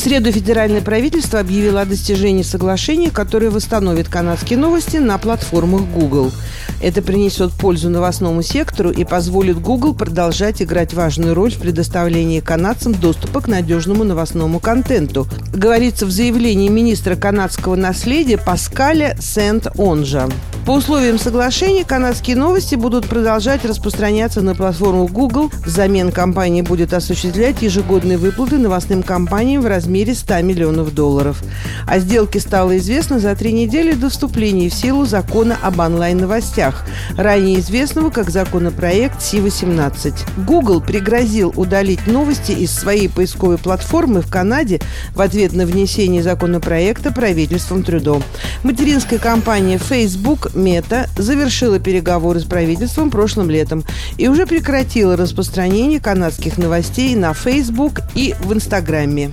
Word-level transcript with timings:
среду 0.00 0.32
федеральное 0.32 0.80
правительство 0.80 1.40
объявило 1.40 1.82
о 1.82 1.84
достижении 1.84 2.42
соглашения, 2.42 3.10
которое 3.10 3.50
восстановит 3.50 4.08
канадские 4.08 4.58
новости 4.58 4.96
на 4.96 5.18
платформах 5.18 5.82
Google. 5.82 6.32
Это 6.80 7.02
принесет 7.02 7.52
пользу 7.52 7.90
новостному 7.90 8.40
сектору 8.42 8.90
и 8.90 9.04
позволит 9.04 9.60
Google 9.60 9.94
продолжать 9.94 10.62
играть 10.62 10.94
важную 10.94 11.34
роль 11.34 11.52
в 11.52 11.58
предоставлении 11.58 12.40
канадцам 12.40 12.94
доступа 12.94 13.42
к 13.42 13.48
надежному 13.48 14.04
новостному 14.04 14.58
контенту, 14.58 15.28
говорится 15.52 16.06
в 16.06 16.10
заявлении 16.10 16.68
министра 16.68 17.14
канадского 17.14 17.76
наследия 17.76 18.38
Паскаля 18.38 19.16
Сент-Онжа. 19.20 20.30
По 20.66 20.72
условиям 20.72 21.18
соглашения 21.18 21.84
канадские 21.84 22.36
новости 22.36 22.74
будут 22.74 23.08
продолжать 23.08 23.64
распространяться 23.64 24.42
на 24.42 24.54
платформу 24.54 25.06
Google. 25.06 25.50
Взамен 25.64 26.12
компания 26.12 26.62
будет 26.62 26.92
осуществлять 26.92 27.62
ежегодные 27.62 28.18
выплаты 28.18 28.58
новостным 28.58 29.02
компаниям 29.02 29.62
в 29.62 29.66
размере 29.66 30.14
100 30.14 30.42
миллионов 30.42 30.94
долларов. 30.94 31.42
О 31.86 31.98
сделке 31.98 32.40
стало 32.40 32.76
известно 32.76 33.18
за 33.18 33.34
три 33.34 33.52
недели 33.52 33.94
до 33.94 34.10
вступления 34.10 34.68
в 34.68 34.74
силу 34.74 35.06
закона 35.06 35.56
об 35.62 35.80
онлайн-новостях 35.80 36.84
ранее 37.16 37.58
известного 37.60 38.10
как 38.10 38.30
законопроект 38.30 39.22
Си-18. 39.22 40.14
Google 40.46 40.82
пригрозил 40.82 41.52
удалить 41.56 42.06
новости 42.06 42.52
из 42.52 42.70
своей 42.72 43.08
поисковой 43.08 43.56
платформы 43.56 44.20
в 44.20 44.30
Канаде 44.30 44.80
в 45.14 45.22
ответ 45.22 45.54
на 45.54 45.64
внесение 45.64 46.22
законопроекта 46.22 47.12
правительством 47.12 47.82
Трюдо. 47.82 48.22
Материнская 48.62 49.18
компания 49.18 49.78
Facebook 49.78 50.49
Meta 50.54 51.08
завершила 51.16 51.78
переговоры 51.78 52.40
с 52.40 52.44
правительством 52.44 53.10
прошлым 53.10 53.50
летом 53.50 53.84
и 54.18 54.28
уже 54.28 54.46
прекратила 54.46 55.16
распространение 55.16 56.00
канадских 56.00 56.58
новостей 56.58 57.14
на 57.14 57.32
Facebook 57.34 58.00
и 58.14 58.34
в 58.40 58.52
Инстаграме. 58.52 59.30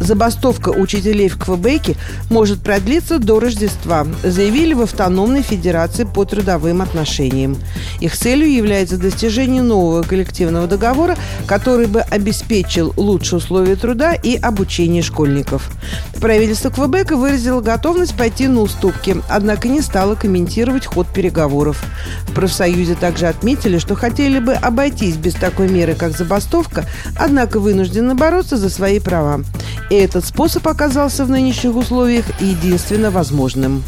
Забастовка 0.00 0.70
учителей 0.70 1.28
в 1.28 1.38
Квебеке 1.38 1.94
может 2.30 2.62
продлиться 2.62 3.18
до 3.18 3.38
Рождества, 3.38 4.06
заявили 4.24 4.72
в 4.72 4.80
Автономной 4.80 5.42
Федерации 5.42 6.04
по 6.04 6.24
трудовым 6.24 6.80
отношениям. 6.80 7.58
Их 8.00 8.16
целью 8.16 8.50
является 8.50 8.96
достижение 8.96 9.62
нового 9.62 10.02
коллективного 10.02 10.66
договора, 10.66 11.16
который 11.46 11.86
бы 11.86 12.00
обеспечил 12.00 12.94
лучшие 12.96 13.38
условия 13.38 13.76
труда 13.76 14.14
и 14.14 14.36
обучение 14.36 15.02
школьников. 15.02 15.70
Правительство 16.18 16.70
Квебека 16.70 17.16
выразило 17.16 17.60
готовность 17.60 18.16
пойти 18.16 18.48
на 18.48 18.60
уступки, 18.60 19.16
однако 19.28 19.68
не 19.68 19.82
стало 19.82 20.14
комментировать 20.14 20.86
ход 20.86 21.08
переговоров. 21.08 21.82
В 22.26 22.32
профсоюзе 22.32 22.94
также 22.94 23.26
отметили, 23.26 23.78
что 23.78 23.94
хотели 23.94 24.38
бы 24.38 24.54
обойтись 24.54 25.16
без 25.16 25.34
такой 25.34 25.68
меры, 25.68 25.94
как 25.94 26.16
забастовка, 26.16 26.86
однако 27.16 27.60
вынуждены 27.60 28.14
бороться 28.14 28.56
за 28.56 28.70
свои 28.70 28.98
права. 28.98 29.42
И 29.90 29.96
этот 29.96 30.24
способ 30.24 30.66
оказался 30.68 31.24
в 31.24 31.30
нынешних 31.30 31.74
условиях 31.74 32.24
единственно 32.40 33.10
возможным. 33.10 33.82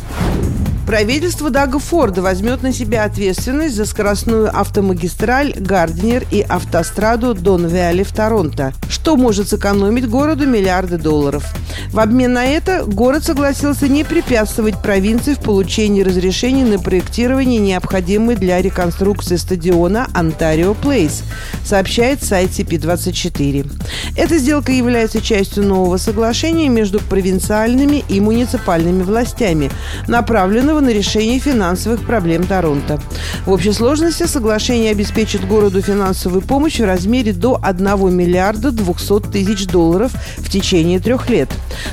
Правительство 0.86 1.48
Дага 1.48 1.78
Форда 1.78 2.22
возьмет 2.22 2.62
на 2.62 2.72
себя 2.72 3.04
ответственность 3.04 3.76
за 3.76 3.86
скоростную 3.86 4.50
автомагистраль 4.54 5.54
Гардинер 5.56 6.26
и 6.30 6.40
автостраду 6.40 7.34
Дон 7.34 7.66
Виали 7.66 8.02
в 8.02 8.12
Торонто, 8.12 8.72
что 8.88 9.16
может 9.16 9.48
сэкономить 9.48 10.08
городу 10.08 10.46
миллиарды 10.46 10.98
долларов. 10.98 11.44
В 11.92 12.00
обмен 12.00 12.32
на 12.32 12.46
это 12.46 12.84
город 12.84 13.22
согласился 13.22 13.86
не 13.86 14.02
препятствовать 14.02 14.80
провинции 14.82 15.34
в 15.34 15.38
получении 15.38 16.02
разрешений 16.02 16.64
на 16.64 16.78
проектирование, 16.78 17.60
необходимое 17.60 18.36
для 18.36 18.60
реконструкции 18.60 19.36
стадиона 19.36 20.08
Онтарио 20.14 20.74
Плейс, 20.74 21.22
сообщает 21.64 22.24
сайт 22.24 22.50
CP24. 22.50 23.70
Эта 24.16 24.38
сделка 24.38 24.72
является 24.72 25.20
частью 25.20 25.64
нового 25.64 25.96
соглашения 25.96 26.68
между 26.68 26.98
провинциальными 26.98 28.04
и 28.08 28.20
муниципальными 28.20 29.02
властями, 29.02 29.70
направленного 30.08 30.71
направленного 30.72 30.80
на 30.80 30.90
решение 30.90 31.38
финансовых 31.38 32.04
проблем 32.06 32.46
Торонто. 32.46 32.98
В 33.46 33.52
общей 33.52 33.72
сложности 33.72 34.26
соглашение 34.26 34.92
обеспечит 34.92 35.46
городу 35.46 35.82
финансовую 35.82 36.42
помощь 36.42 36.80
в 36.80 36.84
размере 36.84 37.32
до 37.32 37.58
1 37.62 38.14
миллиарда 38.14 38.70
200 38.70 39.30
тысяч 39.30 39.66
долларов 39.66 40.12
в 40.38 40.48
течение 40.48 40.98
трех 41.00 41.28
лет. 41.28 41.50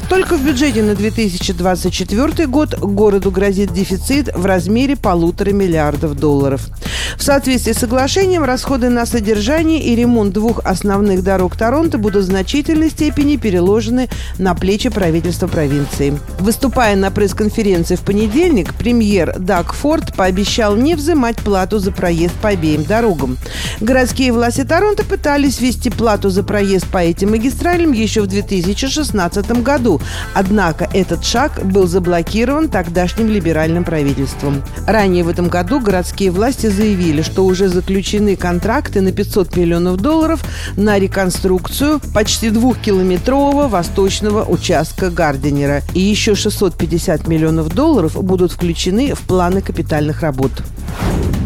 Только 0.10 0.38
в 0.38 0.46
бюджете 0.46 0.84
на 0.84 0.96
2024 0.96 2.48
год 2.48 2.80
городу 2.80 3.32
грозит 3.32 3.74
дефицит 3.74 4.30
в 4.36 4.46
размере 4.46 4.96
полутора 4.96 5.52
миллиардов 5.52 6.16
долларов. 6.16 6.70
В 7.18 7.24
соответствии 7.24 7.74
с 7.74 7.80
соглашением, 7.80 8.44
расходы 8.44 8.90
на 8.90 9.06
содержание 9.06 9.82
и 9.82 9.96
ремонт 9.96 10.34
двух 10.34 10.60
основных 10.64 11.24
дорог 11.24 11.56
Торонто 11.56 11.98
будут 11.98 12.24
в 12.24 12.28
значительной 12.28 12.90
степени 12.90 13.38
переложены 13.38 14.10
на 14.38 14.54
плечи 14.56 14.90
правительства 14.90 15.48
провинции. 15.48 16.18
Выступая 16.40 16.96
на 16.96 17.12
пресс-конференции 17.12 17.96
в 17.96 18.02
понедельник, 18.02 18.69
премьер 18.74 19.36
Даг 19.38 19.74
Форд 19.74 20.14
пообещал 20.14 20.76
не 20.76 20.96
взимать 20.96 21.38
плату 21.38 21.80
за 21.80 21.92
проезд 21.92 22.34
по 22.36 22.50
обеим 22.50 22.84
дорогам. 22.84 23.38
Городские 23.80 24.32
власти 24.32 24.64
Торонто 24.64 25.04
пытались 25.04 25.60
ввести 25.60 25.90
плату 25.90 26.30
за 26.30 26.44
проезд 26.44 26.88
по 26.88 26.98
этим 26.98 27.32
магистралям 27.32 27.92
еще 27.92 28.22
в 28.22 28.28
2016 28.28 29.64
году, 29.64 30.02
однако 30.34 30.90
этот 30.94 31.24
шаг 31.24 31.64
был 31.66 31.88
заблокирован 31.88 32.70
тогдашним 32.70 33.30
либеральным 33.30 33.84
правительством. 33.84 34.64
Ранее 34.86 35.24
в 35.24 35.30
этом 35.30 35.48
году 35.48 35.80
городские 35.80 36.32
власти 36.32 36.68
заявили, 36.68 37.22
что 37.22 37.46
уже 37.46 37.70
заключены 37.70 38.36
контракты 38.36 39.02
на 39.02 39.12
500 39.12 39.56
миллионов 39.56 39.98
долларов 39.98 40.44
на 40.76 41.00
реконструкцию 41.00 42.02
почти 42.14 42.50
двухкилометрового 42.50 43.68
восточного 43.68 44.44
участка 44.44 45.10
Гарденера. 45.10 45.82
И 45.94 46.00
еще 46.00 46.36
650 46.36 47.28
миллионов 47.28 47.74
долларов 47.74 48.22
будут 48.22 48.52
включены 48.60 49.16
в 49.16 49.22
планы 49.22 49.62
капитальных 49.62 50.22
работ. 50.22 50.52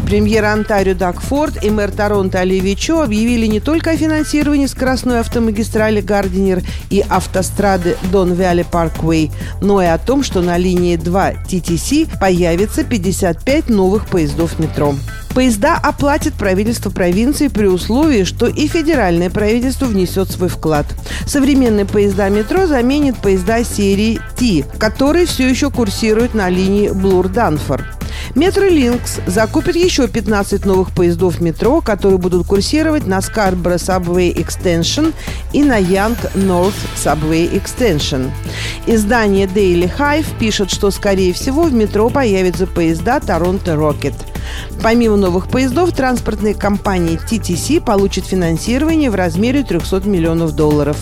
Премьер 0.07 0.45
Онтарио 0.45 0.95
Даг 0.95 1.21
Форд 1.21 1.63
и 1.63 1.69
мэр 1.69 1.91
Торонто 1.91 2.39
Оливия 2.39 2.75
Чо 2.75 3.03
объявили 3.03 3.45
не 3.45 3.59
только 3.59 3.91
о 3.91 3.97
финансировании 3.97 4.65
скоростной 4.65 5.19
автомагистрали 5.19 6.01
Гардинер 6.01 6.63
и 6.89 7.01
автострады 7.07 7.97
Дон 8.11 8.33
Вялли 8.33 8.63
Парквей, 8.63 9.31
но 9.61 9.79
и 9.79 9.85
о 9.85 9.99
том, 9.99 10.23
что 10.23 10.41
на 10.41 10.57
линии 10.57 10.95
2 10.95 11.33
TTC 11.47 12.19
появится 12.19 12.83
55 12.83 13.69
новых 13.69 14.07
поездов 14.07 14.57
метро. 14.57 14.95
Поезда 15.33 15.79
оплатит 15.81 16.35
правительство 16.35 16.91
провинции 16.91 17.47
при 17.47 17.65
условии, 17.65 18.23
что 18.23 18.45
и 18.47 18.67
федеральное 18.67 19.31
правительство 19.31 19.85
внесет 19.85 20.29
свой 20.29 20.47
вклад. 20.47 20.85
Современные 21.25 21.85
поезда 21.85 22.29
метро 22.29 22.67
заменят 22.67 23.17
поезда 23.17 23.63
серии 23.63 24.19
T, 24.37 24.63
которые 24.77 25.25
все 25.25 25.49
еще 25.49 25.71
курсируют 25.71 26.35
на 26.35 26.49
линии 26.49 26.89
Блур-Данфор. 26.89 27.83
Метролинкс 28.35 29.19
закупит 29.25 29.75
еще 29.75 30.07
15 30.07 30.65
новых 30.65 30.91
поездов 30.91 31.41
метро, 31.41 31.81
которые 31.81 32.19
будут 32.19 32.45
курсировать 32.45 33.07
на 33.07 33.17
Scarborough 33.17 33.75
Subway 33.77 34.33
Extension 34.35 35.13
и 35.51 35.63
на 35.63 35.79
Young 35.79 36.15
North 36.35 36.75
Subway 36.95 37.51
Extension. 37.51 38.29
Издание 38.85 39.47
Daily 39.47 39.91
Hive 39.97 40.27
пишет, 40.39 40.69
что, 40.69 40.91
скорее 40.91 41.33
всего, 41.33 41.63
в 41.63 41.73
метро 41.73 42.09
появятся 42.09 42.67
поезда 42.67 43.17
Toronto 43.17 43.75
Rocket– 43.75 44.13
Помимо 44.81 45.15
новых 45.15 45.47
поездов, 45.47 45.93
транспортные 45.93 46.53
компании 46.53 47.19
TTC 47.19 47.81
получат 47.81 48.25
финансирование 48.25 49.09
в 49.09 49.15
размере 49.15 49.63
300 49.63 50.01
миллионов 50.01 50.55
долларов. 50.55 50.97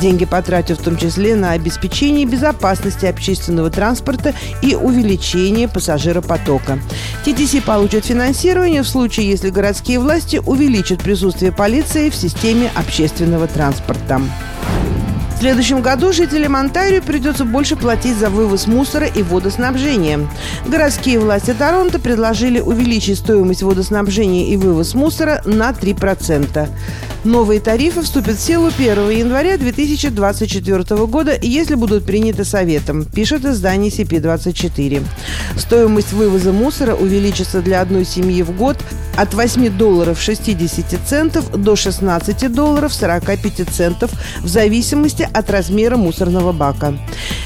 Деньги 0.00 0.24
потратят 0.24 0.80
в 0.80 0.84
том 0.84 0.96
числе 0.96 1.34
на 1.34 1.52
обеспечение 1.52 2.26
безопасности 2.26 3.06
общественного 3.06 3.70
транспорта 3.70 4.34
и 4.62 4.74
увеличение 4.74 5.68
пассажиропотока. 5.68 6.78
TTC 7.24 7.62
получат 7.62 8.04
финансирование 8.04 8.82
в 8.82 8.88
случае, 8.88 9.28
если 9.28 9.50
городские 9.50 9.98
власти 9.98 10.40
увеличат 10.44 11.02
присутствие 11.02 11.52
полиции 11.52 12.10
в 12.10 12.14
системе 12.14 12.70
общественного 12.74 13.46
транспорта 13.46 14.20
следующем 15.42 15.82
году 15.82 16.12
жителям 16.12 16.54
Онтарио 16.54 17.02
придется 17.02 17.44
больше 17.44 17.74
платить 17.74 18.16
за 18.16 18.30
вывоз 18.30 18.68
мусора 18.68 19.08
и 19.08 19.24
водоснабжение. 19.24 20.28
Городские 20.68 21.18
власти 21.18 21.52
Торонто 21.52 21.98
предложили 21.98 22.60
увеличить 22.60 23.18
стоимость 23.18 23.64
водоснабжения 23.64 24.46
и 24.46 24.56
вывоз 24.56 24.94
мусора 24.94 25.42
на 25.44 25.70
3%. 25.70 26.68
Новые 27.24 27.60
тарифы 27.60 28.02
вступят 28.02 28.36
в 28.36 28.40
силу 28.40 28.66
1 28.66 29.10
января 29.10 29.56
2024 29.56 31.06
года, 31.06 31.38
если 31.40 31.76
будут 31.76 32.04
приняты 32.04 32.44
Советом, 32.44 33.04
пишет 33.04 33.44
издание 33.44 33.92
CP24. 33.92 35.04
Стоимость 35.56 36.12
вывоза 36.12 36.52
мусора 36.52 36.96
увеличится 36.96 37.62
для 37.62 37.80
одной 37.80 38.04
семьи 38.04 38.42
в 38.42 38.50
год 38.56 38.76
от 39.16 39.34
8 39.34 39.70
долларов 39.70 40.20
60 40.20 40.84
центов 41.06 41.48
до 41.52 41.76
16 41.76 42.52
долларов 42.52 42.92
45 42.92 43.68
центов 43.70 44.10
в 44.40 44.48
зависимости 44.48 45.28
от 45.32 45.48
размера 45.48 45.96
мусорного 45.96 46.50
бака. 46.50 46.98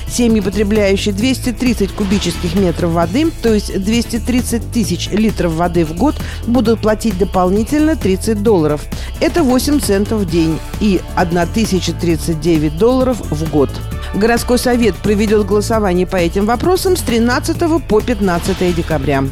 Семьи, 0.09 0.41
потребляющие 0.41 1.13
230 1.13 1.91
кубических 1.93 2.55
метров 2.55 2.93
воды, 2.93 3.31
то 3.43 3.53
есть 3.53 3.79
230 3.79 4.73
тысяч 4.73 5.11
литров 5.11 5.53
воды 5.53 5.85
в 5.85 5.95
год, 5.95 6.15
будут 6.47 6.81
платить 6.81 7.19
дополнительно 7.19 7.97
30 7.97 8.43
долларов. 8.43 8.83
Это 9.21 9.43
8 9.43 9.81
центов 9.81 10.23
в 10.23 10.31
день 10.31 10.59
и 10.81 11.01
1039 11.17 12.77
долларов 12.77 13.19
в 13.31 13.51
год. 13.51 13.71
Городской 14.15 14.59
совет 14.59 14.95
проведет 14.97 15.47
голосование 15.47 16.07
по 16.07 16.17
этим 16.17 16.47
вопросам 16.47 16.97
с 16.97 17.01
13 17.01 17.87
по 17.89 18.01
15 18.01 18.75
декабря. 18.75 19.25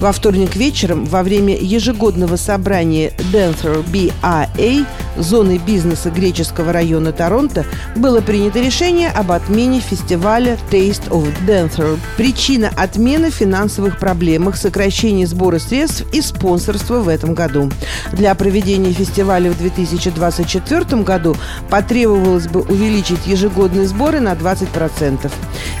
Во 0.00 0.12
вторник 0.12 0.56
вечером 0.56 1.04
во 1.04 1.22
время 1.22 1.54
ежегодного 1.56 2.36
собрания 2.36 3.12
Denver 3.32 3.84
BIA 3.84 4.86
зоны 5.16 5.58
бизнеса 5.58 6.10
греческого 6.10 6.72
района 6.72 7.12
Торонто 7.12 7.64
было 7.96 8.20
принято 8.20 8.60
решение 8.60 9.10
об 9.10 9.32
отмене 9.32 9.80
фестиваля 9.80 10.58
Taste 10.70 11.08
of 11.08 11.28
Denver. 11.46 11.98
Причина 12.16 12.70
отмены– 12.76 13.30
финансовых 13.30 13.98
проблемах, 13.98 14.56
сокращении 14.56 15.24
сбора 15.24 15.58
средств 15.58 16.04
и 16.12 16.20
спонсорства 16.20 17.00
в 17.00 17.08
этом 17.08 17.34
году. 17.34 17.70
Для 18.12 18.34
проведения 18.34 18.92
фестиваля 18.92 19.50
в 19.50 19.58
2024 19.58 21.02
году 21.02 21.36
потребовалось 21.68 22.48
бы 22.48 22.60
увеличить 22.60 23.26
ежегодные 23.26 23.86
сборы 23.86 24.20
на 24.20 24.32
20%. 24.32 25.30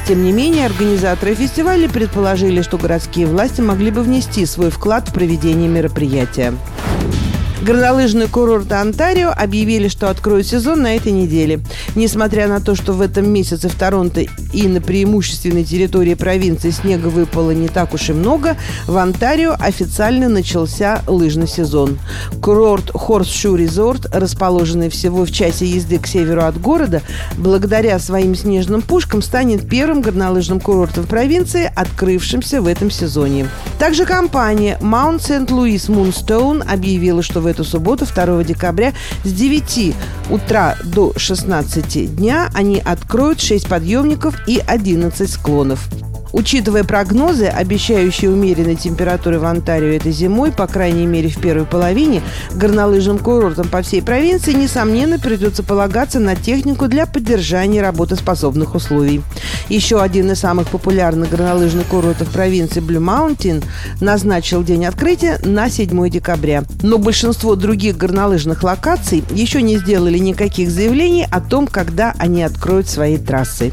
Тем 0.06 0.24
не 0.24 0.32
менее, 0.32 0.66
организаторы 0.66 1.34
фестиваля 1.34 1.88
предположили, 1.88 2.62
что 2.62 2.78
городские 2.78 3.26
власти 3.26 3.60
могли 3.60 3.90
бы 3.90 4.02
внести 4.02 4.46
свой 4.46 4.70
вклад 4.70 5.08
в 5.08 5.12
проведение 5.12 5.68
мероприятия. 5.68 6.54
Горнолыжные 7.62 8.26
курорты 8.26 8.74
Онтарио 8.76 9.30
объявили, 9.36 9.88
что 9.88 10.08
откроют 10.08 10.46
сезон 10.46 10.80
на 10.80 10.96
этой 10.96 11.12
неделе. 11.12 11.60
Несмотря 11.94 12.48
на 12.48 12.60
то, 12.60 12.74
что 12.74 12.94
в 12.94 13.02
этом 13.02 13.28
месяце 13.28 13.68
в 13.68 13.74
Торонто 13.74 14.22
и 14.52 14.66
на 14.66 14.80
преимущественной 14.80 15.64
территории 15.64 16.14
провинции 16.14 16.70
снега 16.70 17.08
выпало 17.08 17.50
не 17.50 17.68
так 17.68 17.92
уж 17.92 18.08
и 18.08 18.12
много, 18.14 18.56
в 18.86 18.96
Онтарио 18.96 19.54
официально 19.58 20.30
начался 20.30 21.02
лыжный 21.06 21.46
сезон. 21.46 21.98
Курорт 22.40 22.90
Хорсшу 22.94 23.56
Резорт, 23.56 24.06
расположенный 24.10 24.88
всего 24.88 25.26
в 25.26 25.30
часе 25.30 25.66
езды 25.66 25.98
к 25.98 26.06
северу 26.06 26.44
от 26.44 26.58
города, 26.58 27.02
благодаря 27.36 27.98
своим 27.98 28.34
снежным 28.34 28.80
пушкам 28.80 29.20
станет 29.20 29.68
первым 29.68 30.00
горнолыжным 30.00 30.60
курортом 30.60 31.06
провинции, 31.06 31.70
открывшимся 31.76 32.62
в 32.62 32.66
этом 32.66 32.90
сезоне. 32.90 33.48
Также 33.78 34.06
компания 34.06 34.78
Mount 34.80 35.18
St. 35.18 35.48
Louis 35.48 35.88
Moonstone 35.88 36.64
объявила, 36.66 37.22
что 37.22 37.40
в 37.40 37.49
эту 37.50 37.64
субботу, 37.64 38.06
2 38.06 38.44
декабря, 38.44 38.92
с 39.24 39.32
9 39.32 39.94
утра 40.30 40.76
до 40.84 41.12
16 41.16 42.16
дня 42.16 42.50
они 42.54 42.80
откроют 42.84 43.40
6 43.40 43.68
подъемников 43.68 44.36
и 44.46 44.62
11 44.66 45.30
склонов. 45.30 45.88
Учитывая 46.32 46.84
прогнозы, 46.84 47.46
обещающие 47.46 48.30
умеренные 48.30 48.76
температуры 48.76 49.38
в 49.38 49.44
Онтарио 49.44 49.88
этой 49.88 50.12
зимой, 50.12 50.52
по 50.52 50.66
крайней 50.66 51.06
мере 51.06 51.28
в 51.28 51.40
первой 51.40 51.66
половине, 51.66 52.22
горнолыжным 52.54 53.18
курортам 53.18 53.68
по 53.68 53.82
всей 53.82 54.02
провинции, 54.02 54.52
несомненно, 54.52 55.18
придется 55.18 55.62
полагаться 55.62 56.20
на 56.20 56.36
технику 56.36 56.88
для 56.88 57.06
поддержания 57.06 57.82
работоспособных 57.82 58.74
условий. 58.74 59.22
Еще 59.68 60.00
один 60.00 60.30
из 60.30 60.40
самых 60.40 60.68
популярных 60.68 61.30
горнолыжных 61.30 61.86
курортов 61.86 62.28
провинции 62.30 62.80
Blue 62.80 63.00
Mountain 63.00 63.64
назначил 64.00 64.62
день 64.62 64.86
открытия 64.86 65.38
на 65.44 65.68
7 65.68 66.08
декабря. 66.08 66.64
Но 66.82 66.98
большинство 66.98 67.54
других 67.54 67.96
горнолыжных 67.96 68.62
локаций 68.62 69.24
еще 69.30 69.62
не 69.62 69.78
сделали 69.78 70.18
никаких 70.18 70.70
заявлений 70.70 71.26
о 71.30 71.40
том, 71.40 71.66
когда 71.66 72.14
они 72.18 72.42
откроют 72.42 72.88
свои 72.88 73.16
трассы. 73.16 73.72